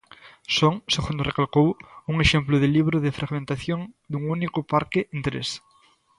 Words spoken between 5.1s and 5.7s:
en tres".